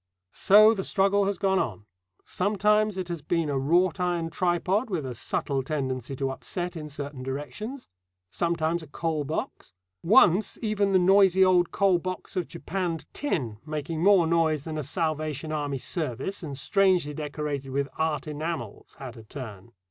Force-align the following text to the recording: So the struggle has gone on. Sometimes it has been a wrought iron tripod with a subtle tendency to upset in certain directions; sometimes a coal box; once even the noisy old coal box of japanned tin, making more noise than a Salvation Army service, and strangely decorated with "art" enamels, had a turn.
So 0.31 0.73
the 0.73 0.83
struggle 0.83 1.25
has 1.25 1.37
gone 1.37 1.59
on. 1.59 1.85
Sometimes 2.25 2.97
it 2.97 3.07
has 3.09 3.21
been 3.21 3.51
a 3.51 3.59
wrought 3.59 3.99
iron 3.99 4.31
tripod 4.31 4.89
with 4.89 5.05
a 5.05 5.13
subtle 5.13 5.61
tendency 5.61 6.15
to 6.15 6.31
upset 6.31 6.75
in 6.75 6.89
certain 6.89 7.21
directions; 7.21 7.87
sometimes 8.31 8.81
a 8.81 8.87
coal 8.87 9.25
box; 9.25 9.75
once 10.01 10.57
even 10.63 10.91
the 10.91 10.97
noisy 10.97 11.45
old 11.45 11.69
coal 11.69 11.99
box 11.99 12.35
of 12.35 12.47
japanned 12.47 13.05
tin, 13.13 13.59
making 13.63 14.01
more 14.01 14.25
noise 14.25 14.63
than 14.63 14.79
a 14.79 14.83
Salvation 14.83 15.51
Army 15.51 15.77
service, 15.77 16.41
and 16.41 16.57
strangely 16.57 17.13
decorated 17.13 17.69
with 17.69 17.87
"art" 17.95 18.25
enamels, 18.25 18.95
had 18.97 19.17
a 19.17 19.23
turn. 19.23 19.71